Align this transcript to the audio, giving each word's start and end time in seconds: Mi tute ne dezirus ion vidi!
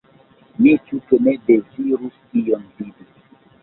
Mi 0.61 0.73
tute 0.87 1.21
ne 1.29 1.35
dezirus 1.51 2.19
ion 2.45 2.69
vidi! 2.83 3.13